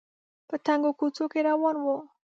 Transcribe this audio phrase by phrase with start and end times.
[0.47, 1.85] په تنګو کوڅو کې روان و